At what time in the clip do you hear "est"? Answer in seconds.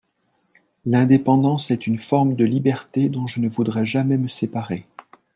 1.69-1.85